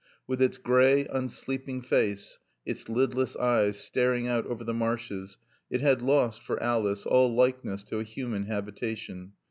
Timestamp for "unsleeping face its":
1.05-2.89